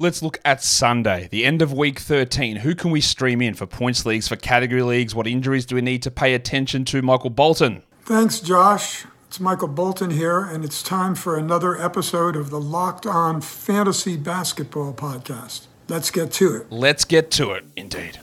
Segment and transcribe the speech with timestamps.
[0.00, 2.58] Let's look at Sunday, the end of week 13.
[2.58, 5.12] Who can we stream in for points leagues, for category leagues?
[5.12, 7.02] What injuries do we need to pay attention to?
[7.02, 7.82] Michael Bolton.
[8.04, 9.06] Thanks, Josh.
[9.26, 14.16] It's Michael Bolton here, and it's time for another episode of the Locked On Fantasy
[14.16, 15.66] Basketball Podcast.
[15.88, 16.70] Let's get to it.
[16.70, 18.20] Let's get to it, indeed.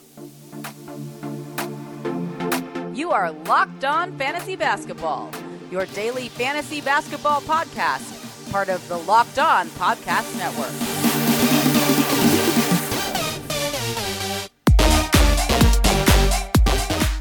[2.98, 5.30] You are Locked On Fantasy Basketball,
[5.70, 11.05] your daily fantasy basketball podcast, part of the Locked On Podcast Network.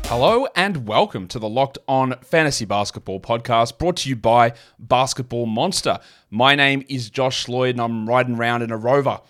[0.07, 5.47] Hello and welcome to the Locked On Fantasy Basketball podcast brought to you by Basketball
[5.47, 5.99] Monster.
[6.31, 9.21] My name is Josh Lloyd and I'm riding around in a rover.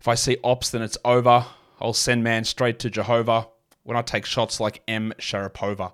[0.00, 1.44] If I see ops, then it's over.
[1.80, 3.48] I'll send man straight to Jehovah
[3.82, 5.12] when I take shots like M.
[5.18, 5.92] Sharapova.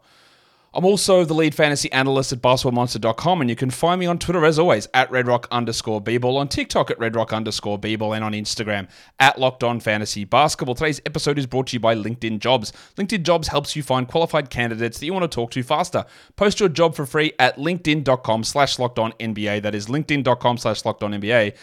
[0.74, 4.44] I'm also the lead fantasy analyst at basketballmonster.com, and you can find me on Twitter
[4.44, 8.88] as always at redrock underscore bball, on TikTok at redrock underscore bball, and on Instagram
[9.18, 10.74] at locked on fantasy basketball.
[10.74, 12.72] Today's episode is brought to you by LinkedIn Jobs.
[12.96, 16.04] LinkedIn Jobs helps you find qualified candidates that you want to talk to faster.
[16.36, 19.62] Post your job for free at linkedin.com slash locked on NBA.
[19.62, 21.56] That is linkedin.com slash locked on NBA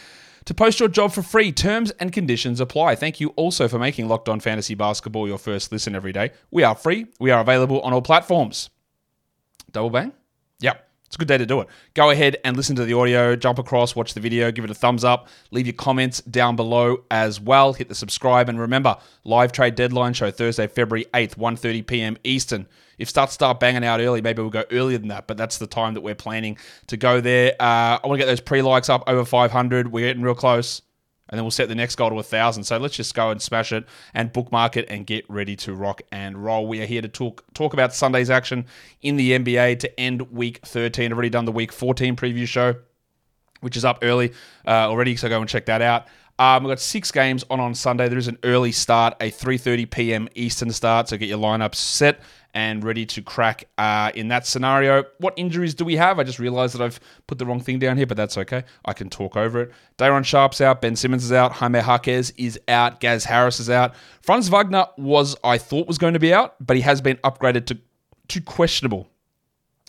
[0.45, 1.51] to post your job for free.
[1.51, 2.95] Terms and conditions apply.
[2.95, 6.31] Thank you also for making Locked On Fantasy Basketball your first listen every day.
[6.51, 7.07] We are free.
[7.19, 8.69] We are available on all platforms.
[9.75, 10.13] Double bang?
[10.61, 10.75] Yeah.
[11.05, 11.67] It's a good day to do it.
[11.95, 14.73] Go ahead and listen to the audio, jump across, watch the video, give it a
[14.73, 17.73] thumbs up, leave your comments down below as well.
[17.73, 18.95] Hit the subscribe and remember,
[19.25, 22.17] live trade deadline show Thursday, February 8th, 1:30 p.m.
[22.23, 22.67] Eastern.
[22.97, 25.67] If starts start banging out early, maybe we'll go earlier than that, but that's the
[25.67, 27.51] time that we're planning to go there.
[27.59, 29.91] Uh, I want to get those pre-likes up over 500.
[29.91, 30.81] We're getting real close
[31.29, 32.63] and then we'll set the next goal to a thousand.
[32.63, 36.01] So let's just go and smash it and bookmark it and get ready to rock
[36.11, 36.67] and roll.
[36.67, 38.65] We are here to talk talk about Sunday's action
[39.01, 41.05] in the NBA to end Week 13.
[41.05, 42.75] I've already done the Week 14 preview show,
[43.61, 44.33] which is up early
[44.67, 45.15] uh, already.
[45.15, 46.05] So go and check that out.
[46.37, 48.09] Um, we've got six games on on Sunday.
[48.09, 50.29] There is an early start, a 3:30 p.m.
[50.35, 51.09] Eastern start.
[51.09, 52.19] So get your lineups set
[52.55, 55.03] and ready to crack uh, in that scenario.
[55.19, 56.17] What injuries do we have?
[56.17, 58.63] I just realized that I've put the wrong thing down here, but that's okay.
[58.85, 59.71] I can talk over it.
[59.97, 60.81] Day'Ron Sharpe's out.
[60.81, 61.51] Ben Simmons is out.
[61.51, 63.01] Jaime Jaquez is out.
[63.01, 63.93] Gaz Harris is out.
[64.21, 67.65] Franz Wagner was, I thought, was going to be out, but he has been upgraded
[67.67, 67.77] to,
[68.29, 69.09] to questionable.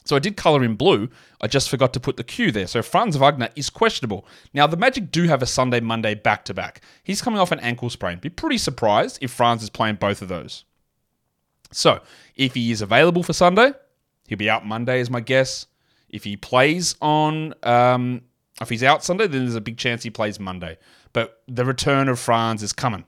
[0.04, 1.08] So I did color in blue.
[1.40, 2.66] I just forgot to put the Q there.
[2.66, 4.26] So Franz Wagner is questionable.
[4.52, 6.80] Now, the Magic do have a Sunday Monday back to back.
[7.04, 8.18] He's coming off an ankle sprain.
[8.18, 10.64] Be pretty surprised if Franz is playing both of those.
[11.72, 12.00] So,
[12.36, 13.72] if he is available for Sunday,
[14.28, 15.66] he'll be out Monday, is my guess.
[16.08, 18.22] If he plays on, um,
[18.60, 20.78] if he's out Sunday, then there's a big chance he plays Monday.
[21.12, 23.04] But the return of Franz is coming.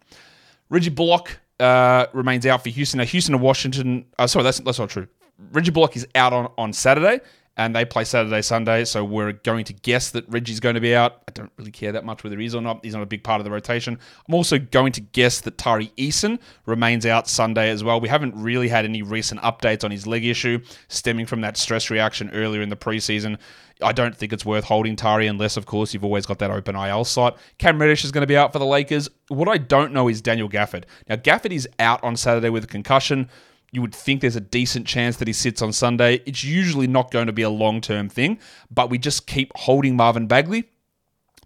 [0.71, 2.99] Reggie Bullock uh, remains out for Houston.
[2.99, 5.07] Now, Houston and Washington, uh, sorry, that's, that's not true.
[5.53, 7.21] Reggie Bullock is out on, on Saturday,
[7.59, 8.85] and they play Saturday, Sunday.
[8.85, 11.23] So we're going to guess that Reggie's going to be out.
[11.27, 12.85] I don't really care that much whether he is or not.
[12.85, 13.99] He's not a big part of the rotation.
[14.27, 18.01] I'm also going to guess that Tari Eason remains out Sunday as well.
[18.01, 21.91] We haven't really had any recent updates on his leg issue stemming from that stress
[21.91, 23.39] reaction earlier in the preseason.
[23.83, 26.77] I don't think it's worth holding Tari unless, of course, you've always got that open
[26.77, 27.39] IL slot.
[27.59, 29.09] Cam Reddish is going to be out for the Lakers.
[29.29, 30.85] What I don't know is Daniel Gafford.
[31.09, 33.29] Now, Gafford is out on Saturday with a concussion
[33.71, 36.23] you would think there's a decent chance that he sits on Sunday.
[36.27, 38.39] It's usually not going to be a long term thing,
[38.71, 40.65] but we just keep holding Marvin Bagley.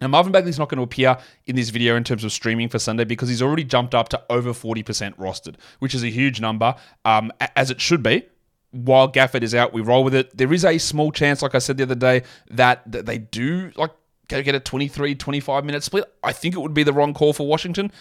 [0.01, 2.79] Now, Marvin Bagley's not going to appear in this video in terms of streaming for
[2.79, 6.75] Sunday because he's already jumped up to over 40% rostered, which is a huge number,
[7.05, 8.25] um, as it should be.
[8.71, 10.35] While Gafford is out, we roll with it.
[10.35, 13.71] There is a small chance, like I said the other day, that, that they do
[13.75, 13.91] like
[14.27, 16.05] go get a 23, 25 minute split.
[16.23, 17.91] I think it would be the wrong call for Washington,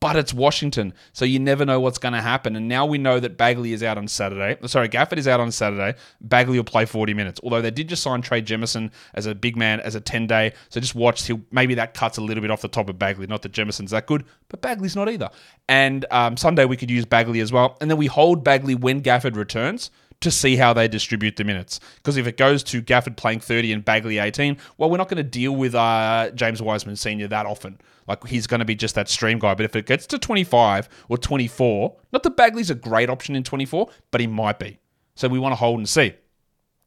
[0.00, 0.94] but it's Washington.
[1.12, 2.54] So you never know what's going to happen.
[2.54, 4.56] And now we know that Bagley is out on Saturday.
[4.68, 5.98] Sorry, Gafford is out on Saturday.
[6.20, 7.40] Bagley will play 40 minutes.
[7.42, 10.52] Although they did just sign Trey Jemison as a big man, as a 10 day.
[10.68, 11.26] So just watch.
[11.26, 13.26] He'll, maybe that cuts a little bit off the top of Bagley.
[13.26, 15.30] Not that Jemison's that good, but Bagley's not either.
[15.68, 17.76] And um, Sunday we could use Bagley as well.
[17.80, 19.90] And then we hold Bagley when Gafford returns
[20.20, 21.80] to see how they distribute the minutes.
[21.96, 25.18] Because if it goes to Gafford playing 30 and Bagley 18, well, we're not going
[25.18, 27.28] to deal with uh, James Wiseman Sr.
[27.28, 27.80] that often.
[28.06, 29.54] Like, he's going to be just that stream guy.
[29.54, 33.42] But if it gets to 25 or 24, not that Bagley's a great option in
[33.42, 34.78] 24, but he might be.
[35.14, 36.14] So we want to hold and see.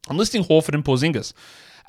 [0.07, 1.33] I'm listing Horford and Porzingis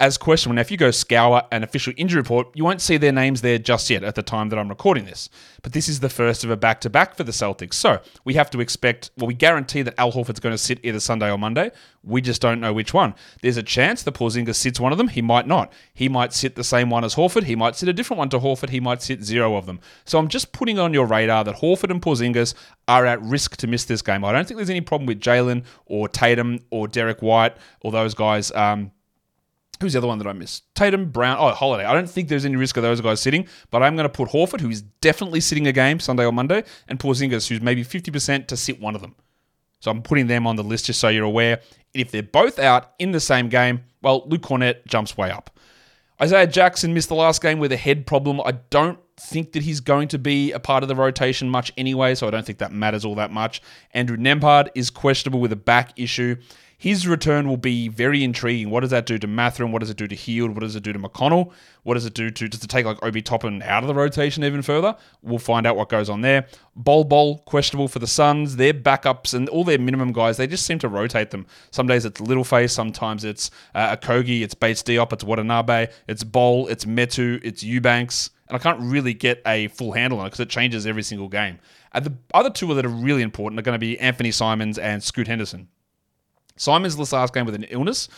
[0.01, 0.57] as questionable.
[0.57, 3.59] Now, if you go scour an official injury report, you won't see their names there
[3.59, 5.29] just yet at the time that I'm recording this.
[5.63, 7.75] But this is the first of a back to back for the Celtics.
[7.75, 11.01] So we have to expect, well, we guarantee that Al Horford's going to sit either
[11.01, 11.71] Sunday or Monday.
[12.03, 13.15] We just don't know which one.
[13.43, 15.09] There's a chance the Porzingis sits one of them.
[15.09, 15.71] He might not.
[15.93, 17.45] He might sit the same one as Horford.
[17.45, 18.71] He might sit a different one to Horford.
[18.71, 19.81] He might sit zero of them.
[20.07, 22.55] So I'm just putting on your radar that Horford and Porzingis
[22.89, 24.25] are at risk to miss this game.
[24.25, 28.15] I don't think there's any problem with Jalen or Tatum or Derrick White or those
[28.15, 28.51] guys.
[28.53, 28.93] Um,
[29.81, 30.65] Who's the other one that I missed?
[30.75, 31.85] Tatum, Brown, oh, Holiday.
[31.85, 34.29] I don't think there's any risk of those guys sitting, but I'm going to put
[34.29, 38.47] Horford, who is definitely sitting a game Sunday or Monday, and Porzingis, who's maybe 50%
[38.49, 39.15] to sit one of them.
[39.81, 41.61] So I'm putting them on the list just so you're aware.
[41.95, 45.59] If they're both out in the same game, well, Luke Kornet jumps way up.
[46.23, 48.43] Isaiah Jackson missed the last game with a head problem.
[48.45, 52.15] I don't think that he's going to be a part of the rotation much anyway,
[52.15, 53.63] so I don't think that matters all that much.
[53.93, 56.37] Andrew Nembhard is questionable with a back issue.
[56.81, 58.71] His return will be very intriguing.
[58.71, 59.71] What does that do to Mathurin?
[59.71, 60.53] What does it do to Hield?
[60.53, 61.53] What does it do to McConnell?
[61.83, 64.43] What does it do to just to take like Obi Toppin out of the rotation
[64.45, 64.97] even further?
[65.21, 66.47] We'll find out what goes on there.
[66.75, 68.57] Bol Bol questionable for the Suns.
[68.57, 71.45] Their backups and all their minimum guys, they just seem to rotate them.
[71.71, 76.67] Some days it's Littleface, sometimes it's uh, Okogie, it's Bates Diop, it's Watanabe, it's Bol,
[76.69, 80.41] it's Metu, it's Eubanks, and I can't really get a full handle on it because
[80.41, 81.59] it changes every single game.
[81.93, 85.03] And the other two that are really important are going to be Anfernee Simons and
[85.03, 85.69] Scoot Henderson.
[86.61, 88.09] Simon's last game with an illness.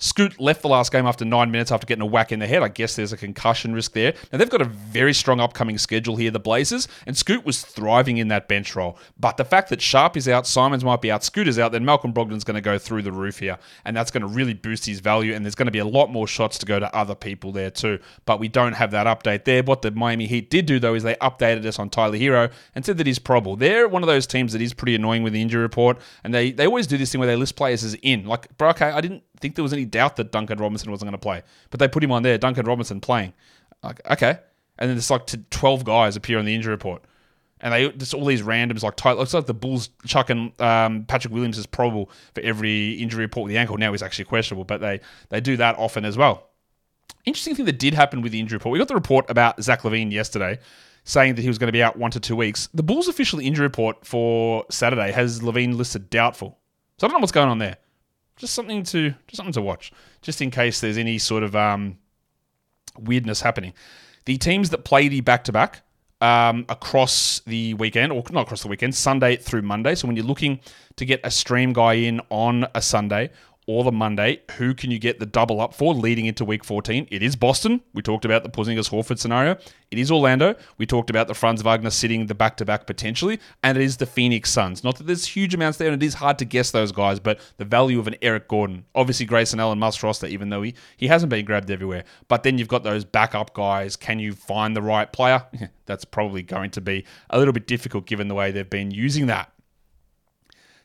[0.00, 2.62] Scoot left the last game after nine minutes after getting a whack in the head.
[2.62, 4.14] I guess there's a concussion risk there.
[4.32, 8.16] Now, they've got a very strong upcoming schedule here, the Blazers, and Scoot was thriving
[8.16, 8.98] in that bench role.
[9.18, 11.84] But the fact that Sharpe is out, Simons might be out, Scoot is out, then
[11.84, 13.58] Malcolm Brogdon's going to go through the roof here.
[13.84, 16.10] And that's going to really boost his value, and there's going to be a lot
[16.10, 17.98] more shots to go to other people there too.
[18.24, 19.62] But we don't have that update there.
[19.62, 22.86] What the Miami Heat did do, though, is they updated us on Tyler Herro and
[22.86, 23.54] said that he's probable.
[23.54, 26.52] They're one of those teams that is pretty annoying with the injury report, and they,
[26.52, 28.24] they always do this thing where they list players as in.
[28.24, 31.18] Like, bro, okay, I didn't think there was any doubt that Duncan Robinson wasn't going
[31.18, 32.38] to play, but they put him on there.
[32.38, 33.32] Duncan Robinson playing.
[33.82, 34.38] Like, okay,
[34.78, 37.02] and then it's like twelve guys appear on the injury report,
[37.60, 39.16] and they just all these randoms like tight.
[39.16, 43.52] Looks like the Bulls chucking um, Patrick Williams is probable for every injury report with
[43.52, 43.78] the ankle.
[43.78, 45.00] Now he's actually questionable, but they
[45.30, 46.48] they do that often as well.
[47.24, 48.72] Interesting thing that did happen with the injury report.
[48.72, 50.58] We got the report about Zach LaVine yesterday
[51.04, 52.68] saying that he was going to be out one to two weeks.
[52.74, 56.58] The Bulls official injury report for Saturday has Levine listed doubtful.
[56.98, 57.78] So I don't know what's going on there
[58.40, 59.92] just something to just something to watch,
[60.22, 61.98] just in case there's any sort of um,
[62.98, 63.74] weirdness happening.
[64.24, 65.82] The teams that play the back to back
[66.20, 69.94] across the weekend, or not across the weekend, Sunday through Monday.
[69.94, 70.60] So when you're looking
[70.96, 73.30] to get a stream guy in on a Sunday
[73.66, 77.06] or the Monday, who can you get the double up for leading into week 14?
[77.10, 77.80] It is Boston.
[77.94, 79.56] We talked about the Porzingis Horford scenario.
[79.90, 80.56] It is Orlando.
[80.78, 83.38] We talked about the Franz Wagner sitting the back to back potentially.
[83.62, 84.82] And it is the Phoenix Suns.
[84.82, 87.38] Not that there's huge amounts there, and it is hard to guess those guys, but
[87.58, 88.84] the value of an Eric Gordon.
[88.94, 92.04] Obviously, Grayson Allen must roster, even though he, he hasn't been grabbed everywhere.
[92.28, 93.96] But then you've got those backup guys.
[93.96, 95.44] Can you find the right player?
[95.86, 99.26] That's probably going to be a little bit difficult given the way they've been using
[99.26, 99.52] that.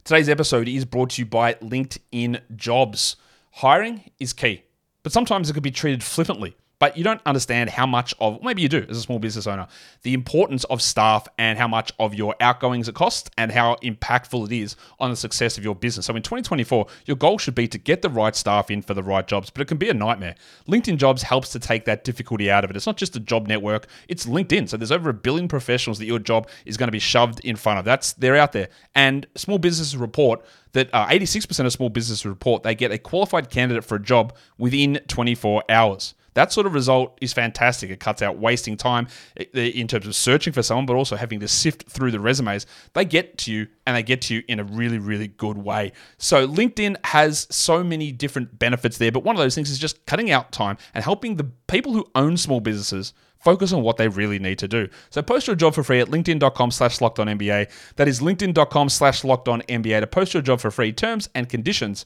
[0.06, 3.16] Today's episode is brought to you by LinkedIn Jobs.
[3.54, 4.62] Hiring is key,
[5.02, 8.62] but sometimes it could be treated flippantly but you don't understand how much of, maybe
[8.62, 9.68] you do as a small business owner,
[10.04, 14.46] the importance of staff and how much of your outgoings it costs and how impactful
[14.46, 16.06] it is on the success of your business.
[16.06, 19.04] So in 2024, your goal should be to get the right staff in for the
[19.04, 20.36] right jobs, but it can be a nightmare.
[20.68, 22.76] LinkedIn Jobs helps to take that difficulty out of it.
[22.76, 24.70] It's not just a job network, it's LinkedIn.
[24.70, 27.56] So there's over a billion professionals that your job is going to be shoved in
[27.56, 27.86] front of.
[27.86, 28.70] That's they're out there.
[28.94, 30.44] And small businesses report
[30.74, 34.36] that uh, 86% of small businesses report they get a qualified candidate for a job
[34.58, 36.14] within 24 hours.
[36.36, 37.90] That sort of result is fantastic.
[37.90, 39.08] It cuts out wasting time
[39.54, 42.66] in terms of searching for someone, but also having to sift through the resumes.
[42.94, 45.94] They get to you and they get to you in a really, really good way.
[46.18, 50.06] So LinkedIn has so many different benefits there, but one of those things is just
[50.06, 54.08] cutting out time and helping the people who own small businesses focus on what they
[54.08, 54.90] really need to do.
[55.12, 57.70] So post your job for free at linkedin.com slash locked on NBA.
[57.96, 60.92] That is linkedin.com slash locked on NBA to post your job for free.
[60.92, 62.06] Terms and conditions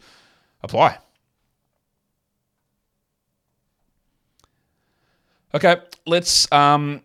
[0.61, 0.99] apply.
[5.53, 7.01] Okay, let's um,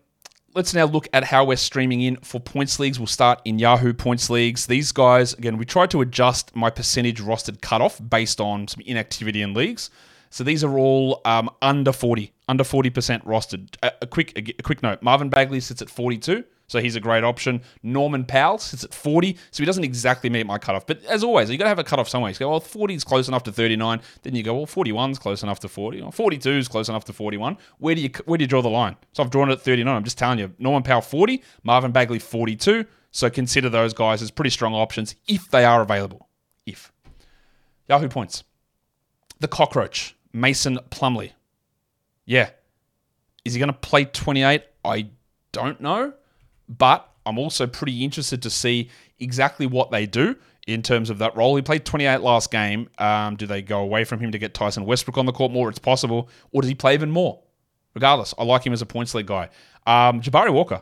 [0.53, 2.99] let's now look at how we're streaming in for points leagues.
[2.99, 4.67] We'll start in Yahoo points leagues.
[4.67, 9.41] These guys, again, we tried to adjust my percentage rostered cutoff based on some inactivity
[9.41, 9.89] in leagues.
[10.29, 13.75] So these are all um, under 40, under 40% rostered.
[13.81, 16.43] A, a quick a, a quick note: Marvin Bagley sits at 42.
[16.67, 17.61] So he's a great option.
[17.83, 20.87] Norman Powell sits at 40, so he doesn't exactly meet my cutoff.
[20.87, 22.31] But as always, you've got to have a cutoff somewhere.
[22.31, 24.01] You go, well, 40 is close enough to 39.
[24.23, 26.01] Then you go, well, 41 is close enough to 40.
[26.01, 27.57] Or 42 is close enough to 41.
[27.77, 28.95] Where do you where do you draw the line?
[29.13, 29.95] So I've drawn it at 39.
[29.95, 32.85] I'm just telling you, Norman Powell 40, Marvin Bagley 42.
[33.11, 36.27] So consider those guys as pretty strong options if they are available.
[36.65, 36.91] If
[37.87, 38.43] Yahoo points,
[39.39, 41.31] the cockroach Mason Plumlee.
[42.25, 42.49] Yeah,
[43.45, 44.63] is he going to play 28?
[44.83, 45.09] I
[45.51, 46.13] don't know.
[46.67, 50.35] But I'm also pretty interested to see exactly what they do
[50.67, 51.55] in terms of that role.
[51.55, 52.89] He played 28 last game.
[52.97, 55.69] Um, do they go away from him to get Tyson Westbrook on the court more?
[55.69, 56.29] It's possible.
[56.51, 57.41] Or does he play even more?
[57.93, 59.49] Regardless, I like him as a points league guy.
[59.87, 60.81] Um, Jabari Walker,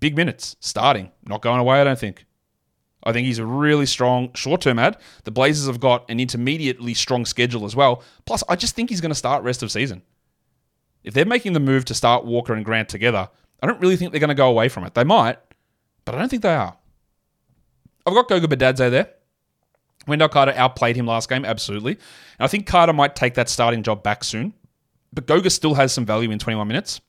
[0.00, 2.24] big minutes, starting, not going away, I don't think.
[3.04, 4.96] I think he's a really strong short term ad.
[5.24, 8.02] The Blazers have got an intermediately strong schedule as well.
[8.24, 10.02] Plus, I just think he's going to start rest of season.
[11.02, 13.28] If they're making the move to start Walker and Grant together,
[13.62, 14.94] I don't really think they're going to go away from it.
[14.94, 15.38] They might,
[16.04, 16.76] but I don't think they are.
[18.06, 19.10] I've got Goga Bitadze there.
[20.06, 21.92] Wendell Carter outplayed him last game, absolutely.
[21.92, 24.52] And I think Carter might take that starting job back soon.
[25.12, 27.00] But Goga still has some value in 21 minutes.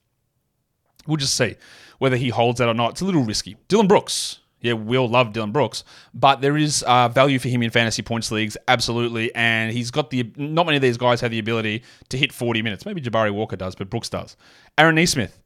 [1.08, 1.56] We'll just see
[2.00, 2.92] whether he holds that or not.
[2.92, 3.58] It's a little risky.
[3.68, 4.40] Dillon Brooks.
[4.62, 5.84] Yeah, we'll love Dillon Brooks,
[6.16, 9.34] but there is uh, value for him in fantasy points leagues, absolutely.
[9.36, 12.64] And he's got the not many of these guys have the ability to hit 40
[12.64, 12.84] minutes.
[12.84, 14.36] Maybe Jabari Walker does, but Brooks does.
[14.76, 15.40] Aaron Nesmith,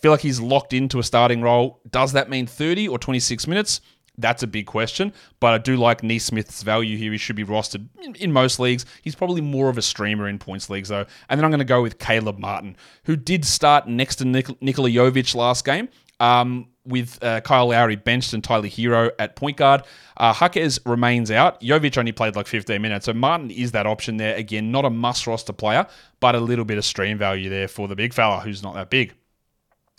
[0.00, 1.80] feel like he's locked into a starting role.
[1.90, 3.80] Does that mean 30 or 26 minutes?
[4.18, 7.12] That's a big question, but I do like Nesmith's value here.
[7.12, 7.86] He should be rostered
[8.18, 8.86] in, most leagues.
[9.02, 11.04] He's probably more of a streamer in points leagues, though.
[11.28, 14.62] And then I'm going to go with Caleb Martin, who did start next to Nik-
[14.62, 15.88] Nikola Jovic last game.
[16.18, 19.82] Um, with uh, Kyle Lowry benched and Tyler Herro at point guard.
[20.16, 20.48] Uh,
[20.86, 21.60] remains out.
[21.60, 23.06] Jovic only played like 15 minutes.
[23.06, 24.34] So Martin is that option there.
[24.36, 25.86] Again, not a must roster player,
[26.20, 28.88] but a little bit of stream value there for the big fella who's not that
[28.88, 29.14] big.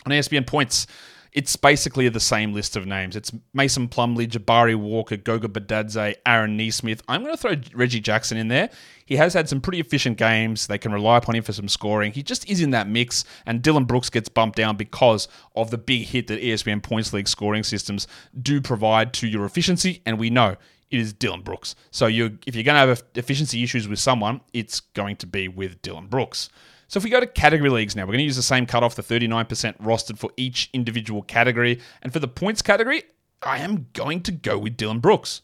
[0.08, 0.86] On ESPN points,
[1.34, 3.14] it's basically the same list of names.
[3.14, 7.02] It's Mason Plumlee, Jabari Walker, Goga Bitadze, Aaron Nesmith.
[7.08, 8.70] I'm going to throw Reggie Jackson in there.
[9.04, 10.66] He has had some pretty efficient games.
[10.66, 12.12] They can rely upon him for some scoring.
[12.12, 15.76] He just is in that mix, and Dillon Brooks gets bumped down because of the
[15.76, 18.06] big hit that ESPN Points League scoring systems
[18.40, 20.56] do provide to your efficiency, and we know
[20.90, 21.74] it is Dillon Brooks.
[21.90, 25.48] So you, if you're going to have efficiency issues with someone, it's going to be
[25.48, 26.48] with Dillon Brooks.
[26.88, 28.94] So if we go to category leagues now, we're going to use the same cutoff,
[28.94, 31.80] the 39% rostered for each individual category.
[32.02, 33.02] And for the points category,
[33.42, 35.42] I am going to go with Dillon Brooks.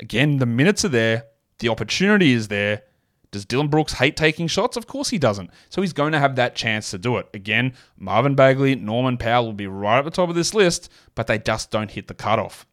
[0.00, 1.24] Again, the minutes are there,
[1.58, 2.82] the opportunity is there.
[3.30, 4.76] Does Dillon Brooks hate taking shots?
[4.76, 5.50] Of course he doesn't.
[5.68, 7.28] So he's going to have that chance to do it.
[7.34, 11.26] Again, Marvin Bagley, Norman Powell will be right at the top of this list, but
[11.26, 12.66] they just don't hit the cutoff.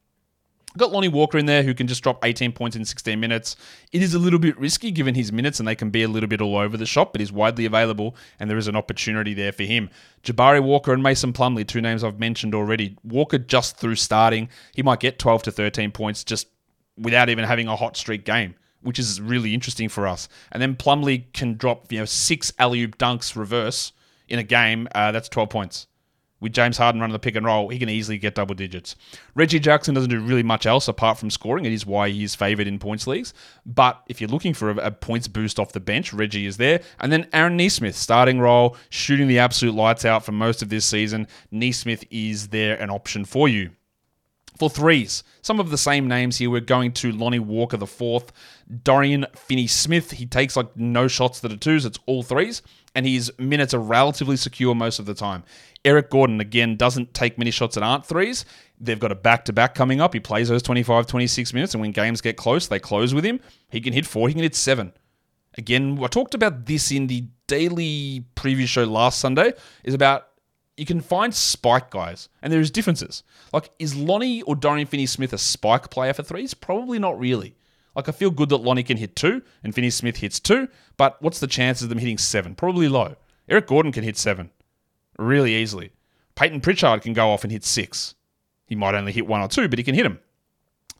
[0.77, 3.57] Got Lonnie Walker in there who can just drop 18 points in 16 minutes.
[3.91, 6.29] It is a little bit risky given his minutes and they can be a little
[6.29, 9.51] bit all over the shop, but he's widely available and there is an opportunity there
[9.51, 9.89] for him.
[10.23, 12.97] Jabari Walker and Mason Plumlee, two names I've mentioned already.
[13.03, 16.47] Walker just through starting, he might get 12 to 13 points just
[16.97, 20.29] without even having a hot streak game, which is really interesting for us.
[20.53, 23.91] And then Plumlee can drop, you know, six alley oop dunks reverse
[24.29, 24.87] in a game.
[24.95, 25.87] Uh, that's 12 points
[26.41, 28.95] with James Harden running the pick and roll, he can easily get double digits.
[29.36, 31.65] Reggie Jackson doesn't do really much else apart from scoring.
[31.65, 33.33] It is why he is favoured in points leagues.
[33.65, 36.81] But if you're looking for a, a, points boost off the bench, Reggie is there.
[37.00, 40.86] And then Aaron Nesmith, starting role, shooting the absolute lights out for most of this
[40.86, 41.27] season.
[41.51, 43.69] Nesmith is there an option for you.
[44.57, 46.50] For threes, some of the same names here.
[46.50, 48.31] We're going to Lonnie Walker the fourth,
[48.83, 50.12] Dorian Finney Smith.
[50.12, 52.62] He takes like no shots that are twos, it's all threes,
[52.95, 55.43] and his minutes are relatively secure most of the time.
[55.83, 58.45] Eric Gordon, again, doesn't take many shots that aren't threes.
[58.79, 60.13] They've got a back to back coming up.
[60.13, 63.39] He plays those 25, 26 minutes, and when games get close, they close with him.
[63.69, 64.93] He can hit four, he can hit seven.
[65.57, 70.27] Again, I talked about this in the daily preview show last Sunday, is about
[70.77, 73.24] you can find spike guys, and there's differences.
[73.53, 76.53] Like, is Lonnie or Dorian Finney Smith a spike player for threes?
[76.53, 77.55] Probably not really.
[77.95, 80.67] Like, I feel good that Lonnie can hit two and Finney Smith hits two,
[80.98, 82.55] but what's the chances of them hitting seven?
[82.55, 83.15] Probably low.
[83.50, 84.50] Eric Gordon can hit seven
[85.17, 85.91] really easily.
[86.36, 88.15] Payton Pritchard can go off and hit six.
[88.65, 90.19] He might only hit one or two, but he can hit them.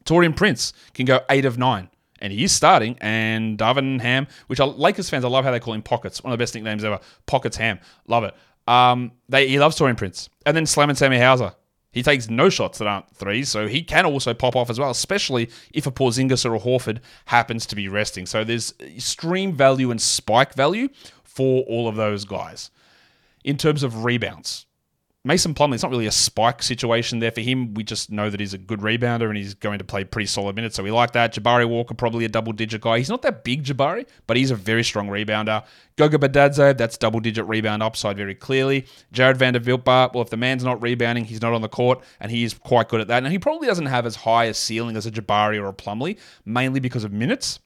[0.05, 2.98] Taurean Prince can go eight of nine, and he is starting.
[3.00, 6.24] And Darvin Ham, which are Lakers fans, I love how they call him Pockets.
[6.24, 7.00] One of the best nicknames ever.
[7.25, 7.79] Pockets Ham.
[8.07, 8.36] Love it.
[8.67, 10.29] Um, they he loves Taurean Prince.
[10.45, 11.53] And then Slam and Sammy Hauser.
[11.91, 14.89] He takes no shots that aren't threes, so he can also pop off as well,
[14.89, 18.25] especially if a Porzingis or a Horford happens to be resting.
[18.25, 20.88] So there's stream value and spike value
[21.24, 22.71] for all of those guys
[23.43, 24.65] in terms of rebounds.
[25.23, 27.75] Mason Plumlee, it's not really a spike situation there for him.
[27.75, 30.55] We just know that he's a good rebounder and he's going to play pretty solid
[30.55, 31.35] minutes, so we like that.
[31.35, 32.97] Jabari Walker, probably a double digit guy.
[32.97, 35.63] He's not that big, Jabari, but he's a very strong rebounder.
[35.95, 38.87] Goga Bitadze, that's double digit rebound upside very clearly.
[39.11, 42.43] Jarred Vanderbilt, well, if the man's not rebounding, he's not on the court, and he
[42.43, 43.21] is quite good at that.
[43.21, 46.17] And he probably doesn't have as high a ceiling as a Jabari or a Plumlee,
[46.45, 47.59] mainly because of minutes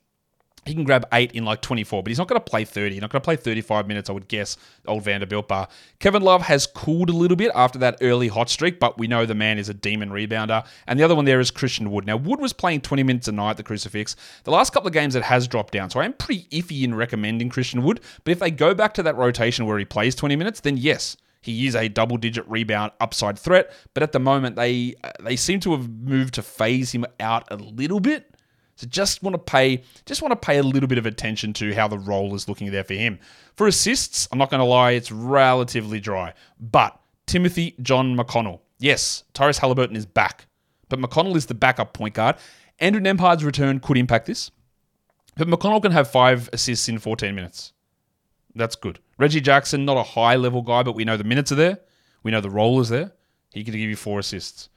[0.66, 2.96] he can grab eight in like 24, but he's not going to play 30.
[2.96, 4.58] He's not going to play 35 minutes, I would guess,
[4.88, 5.68] old Vanderbilt bar.
[6.00, 9.28] Kevin Love has cooled a little bit after that early hot streak, but we know
[9.28, 10.66] the man is a demon rebounder.
[10.88, 12.08] And the other one there is Christian Wood.
[12.08, 14.16] Now, Wood was playing 20 minutes a night at the Crucifix.
[14.44, 15.92] The last couple of games, it has dropped down.
[15.92, 18.02] So I am pretty iffy in recommending Christian Wood.
[18.24, 21.16] But if they go back to that rotation where he plays 20 minutes, then yes,
[21.42, 23.72] he is a double-digit rebound upside threat.
[23.94, 27.44] But at the moment, they uh, they seem to have moved to phase him out
[27.52, 28.35] a little bit.
[28.76, 31.74] So just want to pay just want to pay a little bit of attention to
[31.74, 33.20] how the role is looking there for him.
[33.56, 36.34] For assists, I'm not going to lie, it's relatively dry.
[36.60, 40.48] But Timothy John McConnell, yes, Tyrese Halliburton is back,
[40.90, 42.36] but McConnell is the backup point guard.
[42.80, 44.52] Andrew Nembhard's return could impact this,
[45.38, 47.72] but McConnell can have five assists in 14 minutes.
[48.56, 49.00] That's good.
[49.18, 51.80] Reggie Jackson, not a high level guy, but we know the minutes are there.
[52.24, 53.14] We know the role is there.
[53.54, 54.70] He can give you four assists.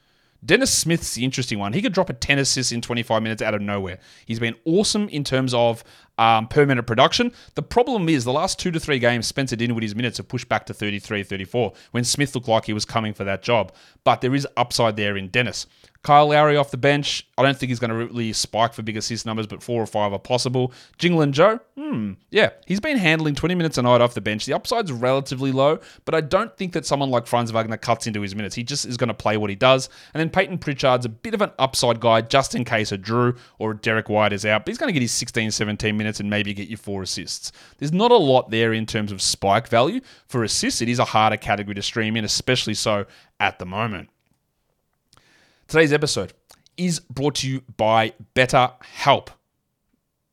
[0.45, 1.73] Dennis Smith's the interesting one.
[1.73, 3.99] He could drop a 10 assists in 25 minutes out of nowhere.
[4.25, 5.83] He's been awesome in terms of
[6.19, 7.33] um, per minute production.
[7.55, 10.67] The problem is the last two to three games, Spencer Dinwiddie's minutes have pushed back
[10.67, 13.73] to 33, 34 when Smith looked like he was coming for that job.
[14.05, 15.67] But there is upside there in Dennis.
[16.03, 17.27] Kyle Lowry off the bench.
[17.37, 19.87] I don't think he's going to really spike for big assist numbers, but four or
[19.87, 20.73] five are possible.
[20.97, 24.47] Jingling Joe, hmm, yeah, he's been handling 20 minutes a night off the bench.
[24.47, 28.21] The upside's relatively low, but I don't think that someone like Franz Wagner cuts into
[28.21, 28.55] his minutes.
[28.55, 29.89] He just is going to play what he does.
[30.15, 33.37] And then Payton Pritchard's a bit of an upside guy just in case a Jrue
[33.59, 36.08] or a Derrick White is out, but he's going to get his 16, 17 minutes
[36.21, 37.53] and maybe get you four assists.
[37.79, 40.81] There's not a lot there in terms of spike value for assists.
[40.81, 43.07] It is a harder category to stream in, especially so
[43.39, 44.09] at the moment.
[45.69, 46.33] Today's episode
[46.77, 49.29] is brought to you by BetterHelp.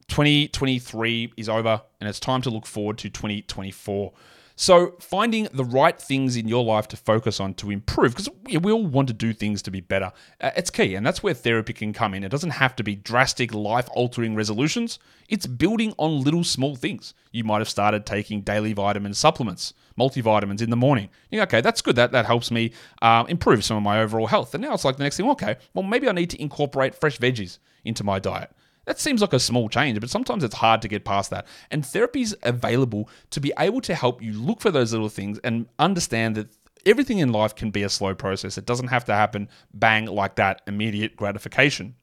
[0.08, 4.13] 2023 is over and it's time to look forward to 2024.
[4.57, 8.71] So, finding the right things in your life to focus on to improve, because we,
[8.71, 10.95] all want to do things to be better, uh, it's key.
[10.95, 12.24] And that's where therapy can come in.
[12.24, 14.97] It doesn't have to be drastic, life altering resolutions,
[15.27, 17.13] it's building on little small things.
[17.33, 21.09] You might have started taking daily vitamin supplements, multivitamins in the morning.
[21.33, 21.97] Okay, that's good.
[21.97, 22.71] That, that helps me
[23.01, 24.53] um, improve some of my overall health.
[24.53, 27.19] And now it's like the next thing, okay, well, maybe I need to incorporate fresh
[27.19, 28.51] veggies into my diet.
[28.85, 31.47] That seems like a small change, but sometimes it's hard to get past that.
[31.71, 35.39] And therapy is available to be able to help you look for those little things
[35.39, 38.57] and understand that everything in life can be a slow process.
[38.57, 41.95] It doesn't have to happen bang like that, immediate gratification.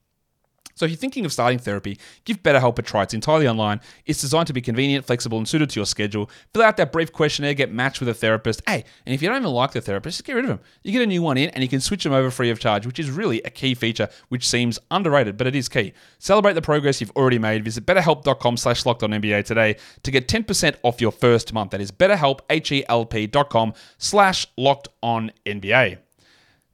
[0.75, 3.03] So if you're thinking of starting therapy, give BetterHelp a try.
[3.03, 3.81] It's entirely online.
[4.07, 6.31] It's designed to be convenient, flexible, and suited to your schedule.
[6.53, 8.63] Fill out that brief questionnaire, get matched with a therapist.
[8.67, 10.61] Hey, and if you don't even like the therapist, just get rid of them.
[10.83, 12.87] You get a new one in, and you can switch them over free of charge,
[12.87, 15.93] which is really a key feature, which seems underrated, but it is key.
[16.19, 17.65] Celebrate the progress you've already made.
[17.65, 21.73] Visit betterhelp.com slash locked on NBA today to get 10% off your first month.
[21.73, 25.99] That is betterhelp, H-E-L-P dot com slash locked on NBA.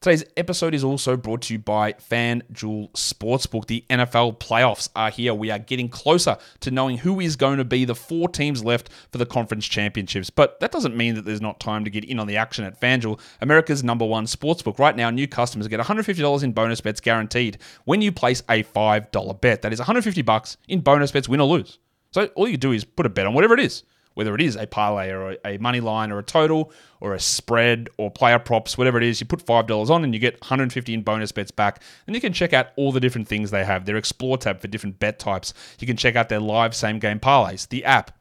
[0.00, 3.66] Today's episode is also brought to you by FanDuel Sportsbook.
[3.66, 5.34] The NFL playoffs are here.
[5.34, 8.90] We are getting closer to knowing who is going to be the four teams left
[9.10, 10.30] for the conference championships.
[10.30, 12.80] But that doesn't mean that there's not time to get in on the action at
[12.80, 14.78] FanDuel, America's number one sportsbook.
[14.78, 19.40] Right now, new customers get $150 in bonus bets guaranteed when you place a $5
[19.40, 19.62] bet.
[19.62, 21.80] That is $150 in bonus bets, win or lose.
[22.12, 23.82] So all you do is put a bet on whatever it is
[24.18, 27.88] whether it is a parlay or a money line or a total or a spread
[27.98, 31.02] or player props, whatever it is, you put $5 on and you get 150 in
[31.02, 31.80] bonus bets back.
[32.04, 33.84] And you can check out all the different things they have.
[33.84, 35.54] Their Explore tab for different bet types.
[35.78, 38.17] You can check out their live same game parlays, the app,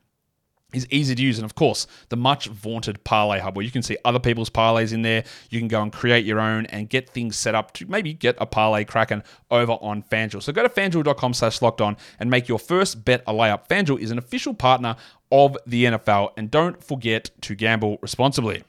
[0.77, 1.37] is easy to use.
[1.37, 4.93] And of course, the much vaunted Parlay Hub, where you can see other people's parlays
[4.93, 5.23] in there.
[5.49, 8.35] You can go and create your own and get things set up to maybe get
[8.39, 10.41] a parlay cracking over on FanDuel.
[10.41, 13.67] So go to fanduel.com slash locked on and make your first bet a layup.
[13.67, 14.95] FanDuel is an official partner
[15.31, 16.31] of the NFL.
[16.37, 18.63] And don't forget to gamble responsibly.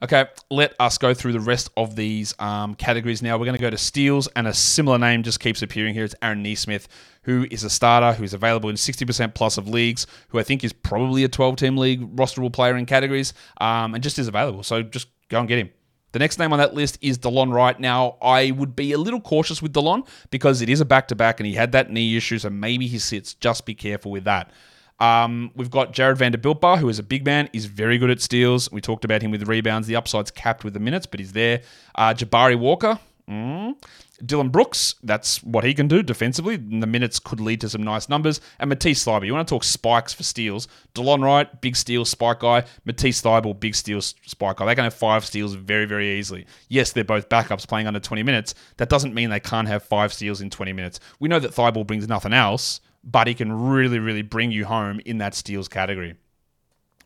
[0.00, 3.36] Okay, let us go through the rest of these um, categories now.
[3.36, 6.04] We're going to go to steals, and a similar name just keeps appearing here.
[6.04, 6.86] It's Aaron Nesmith,
[7.22, 10.62] who is a starter, who is available in 60% plus of leagues, who I think
[10.62, 14.62] is probably a 12 team league rosterable player in categories, um, and just is available.
[14.62, 15.70] So just go and get him.
[16.12, 17.78] The next name on that list is Delon Wright.
[17.78, 21.16] Now, I would be a little cautious with Delon because it is a back to
[21.16, 23.34] back and he had that knee issue, so maybe he sits.
[23.34, 24.52] Just be careful with that.
[25.00, 28.20] Um, we've got Jarred Vanderbilt Bar, who is a big man, is very good at
[28.20, 28.70] steals.
[28.72, 29.86] We talked about him with rebounds.
[29.86, 31.62] The upside's capped with the minutes, but he's there.
[31.94, 33.76] Uh, Jabari Walker, mm.
[34.24, 36.56] Dillon Brooks, that's what he can do defensively.
[36.56, 38.40] The minutes could lead to some nice numbers.
[38.58, 40.66] And Matisse Thybulle, you want to talk spikes for steals.
[40.96, 42.64] Delon Wright, big steal spike guy.
[42.84, 44.66] Matisse Thybulle, big steal spike guy.
[44.66, 46.46] They can have five steals very, very easily.
[46.68, 48.56] Yes, they're both backups playing under 20 minutes.
[48.78, 50.98] That doesn't mean they can't have five steals in 20 minutes.
[51.20, 55.00] We know that Thybulle brings nothing else but he can really, really bring you home
[55.04, 56.14] in that steals category.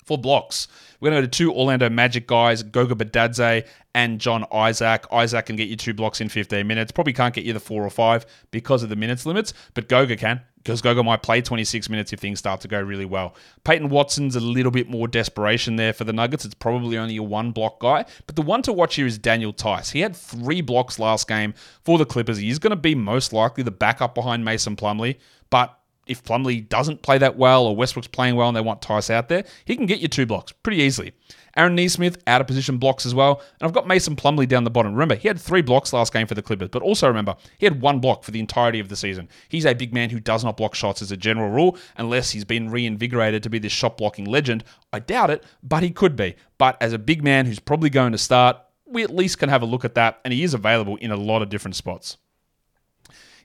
[0.05, 0.67] For blocks,
[1.01, 5.07] we're going to go to two Orlando Magic guys, Goga Bitadze and John Isaac.
[5.13, 6.91] Isaac can get you two blocks in 15 minutes.
[6.91, 10.17] Probably can't get you the four or five because of the minutes limits, but Goga
[10.17, 13.35] can because Goga might play 26 minutes if things start to go really well.
[13.65, 16.45] Peyton Watson's a little bit more desperation there for the Nuggets.
[16.45, 19.53] It's probably only a one block guy, but the one to watch here is Daniel
[19.53, 19.91] Theis.
[19.91, 22.39] He had three blocks last game for the Clippers.
[22.39, 25.17] He's going to be most likely the backup behind Mason Plumlee,
[25.51, 29.11] but if Plumlee doesn't play that well or Westbrook's playing well and they want Theis
[29.11, 31.13] out there, he can get you two blocks pretty easily.
[31.57, 33.43] Aaron Nesmith, out of position blocks as well.
[33.61, 34.93] And I've got Mason Plumlee down the bottom.
[34.93, 37.81] Remember, he had three blocks last game for the Clippers, but also remember, he had
[37.81, 39.29] one block for the entirety of the season.
[39.49, 42.45] He's a big man who does not block shots as a general rule, unless he's
[42.45, 44.65] been reinvigorated to be this shot blocking legend.
[44.93, 46.37] I doubt it, but he could be.
[46.59, 49.63] But as a big man who's probably going to start, we at least can have
[49.63, 52.17] a look at that, and he is available in a lot of different spots.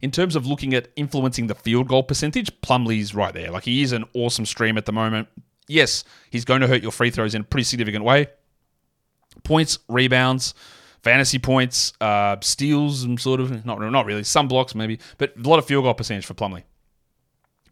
[0.01, 3.51] In terms of looking at influencing the field goal percentage, Plumlee's right there.
[3.51, 5.27] Like he is an awesome stream at the moment.
[5.67, 8.27] Yes, he's going to hurt your free throws in a pretty significant way.
[9.43, 10.53] Points, rebounds,
[11.01, 15.47] fantasy points, uh, steals, and sort of not not really some blocks maybe, but a
[15.47, 16.63] lot of field goal percentage for Plumlee.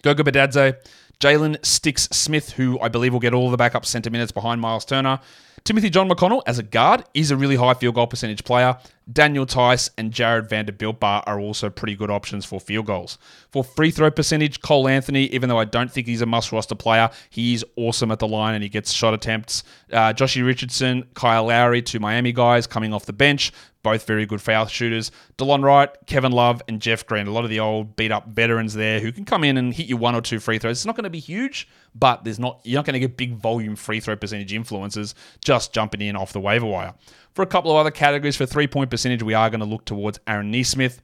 [0.04, 0.76] Goga Bitadze,
[1.20, 4.86] Jalen Sticks Smith, who I believe will get all the backup centre minutes behind Miles
[4.86, 5.20] Turner.
[5.66, 8.78] Timothy John McConnell as a guard is a really high field goal percentage player.
[9.12, 13.18] Daniel Theis and Jarred Vanderbilt Bar are also pretty good options for field goals.
[13.50, 16.76] For free throw percentage, Cole Anthony, even though I don't think he's a must roster
[16.76, 19.64] player, he is awesome at the line and he gets shot attempts.
[19.92, 23.52] Uh, Joshy Richardson, Kyle Lowry, two Miami guys coming off the bench
[23.86, 25.12] both very good foul shooters.
[25.38, 27.28] Delon Wright, Kevin Love, and Jeff Green.
[27.28, 29.86] A lot of the old beat up veterans there who can come in and hit
[29.86, 30.80] you one or two free throws.
[30.80, 33.36] It's not going to be huge, but there's not you're not going to get big
[33.36, 36.96] volume free throw percentage influences just jumping in off the waiver wire.
[37.36, 39.86] For a couple of other categories for three point percentage, we are going to look
[39.86, 41.04] towards Aaron Nesmith.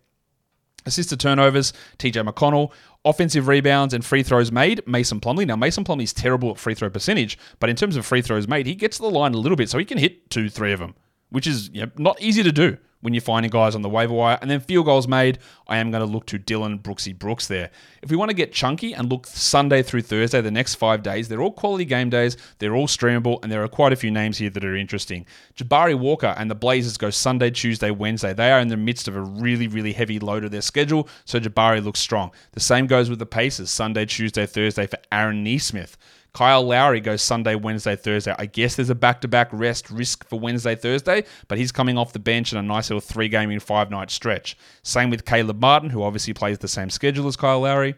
[0.84, 2.72] Assisted turnovers, TJ McConnell.
[3.06, 5.46] Offensive rebounds and free throws made, Mason Plumlee.
[5.46, 8.48] Now, Mason Plumlee is terrible at free throw percentage, but in terms of free throws
[8.48, 10.74] made, he gets to the line a little bit, so he can hit two, three
[10.74, 10.96] of them
[11.32, 14.14] which is you know, not easy to do when you're finding guys on the waiver
[14.14, 14.38] wire.
[14.42, 17.72] And then field goals made, I am going to look to Dillon Brooksy Brooks there.
[18.02, 21.28] If we want to get chunky and look Sunday through Thursday, the next five days,
[21.28, 24.38] they're all quality game days, they're all streamable, and there are quite a few names
[24.38, 25.26] here that are interesting.
[25.56, 28.34] Jabari Walker and the Blazers go Sunday, Tuesday, Wednesday.
[28.34, 31.40] They are in the midst of a really, really heavy load of their schedule, so
[31.40, 32.32] Jabari looks strong.
[32.52, 35.98] The same goes with the Pacers, Sunday, Tuesday, Thursday for Aaron Nesmith.
[36.34, 38.34] Kyle Lowry goes Sunday, Wednesday, Thursday.
[38.40, 41.98] I guess there's a back to back rest risk for Wednesday, Thursday, but he's coming
[41.98, 44.58] off the bench in a nice little three game in five night stretch.
[44.82, 47.96] Same with Caleb Martin, who obviously plays the same schedule as Kyle Lowry.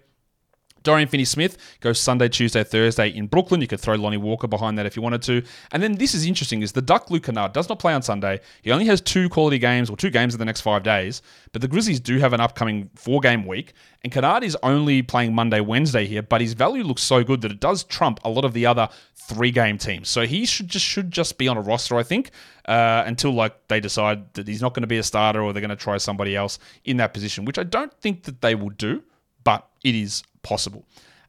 [0.84, 3.62] Dorian Finney Smith goes Sunday, Tuesday, Thursday in Brooklyn.
[3.62, 5.44] You could throw Lonnie Walker behind that if you wanted to.
[5.72, 8.40] And then this is interesting: is the Duck Luke Kennard does not play on Sunday.
[8.62, 11.22] He only has two quality games or two games in the next five days.
[11.52, 15.62] But the Grizzlies do have an upcoming four-game week, and Kennard is only playing Monday,
[15.62, 16.22] Wednesday here.
[16.22, 18.90] But his value looks so good that it does trump a lot of the other
[19.16, 20.10] three-game teams.
[20.10, 22.32] So he should just should just be on a roster, I think,
[22.66, 25.62] uh, until like they decide that he's not going to be a starter or they're
[25.62, 28.70] going to try somebody else in that position, which I don't think that they will
[28.70, 29.04] do.
[29.44, 30.86] But it is possible.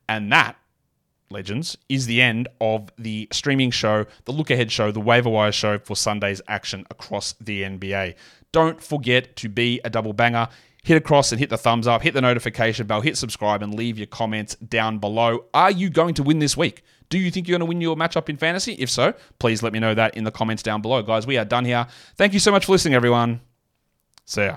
[0.09, 0.57] And that,
[1.31, 5.53] legends, is the end of the streaming show, the look ahead show, the waiver wire
[5.53, 8.15] show for Sunday's action across the NBA.
[8.53, 10.49] Don't forget to be a double banger.
[10.83, 13.97] Hit across and hit the thumbs up, hit the notification bell, hit subscribe, and leave
[13.97, 15.47] your comments down below.
[15.55, 16.83] Are you going to win this week?
[17.09, 18.75] Do you think you're going to win your matchup in fantasy?
[18.75, 21.03] If so, please let me know that in the comments down below.
[21.03, 21.87] Guys, we are done here.
[22.17, 23.41] Thank you so much for listening, everyone.
[24.27, 24.57] See ya.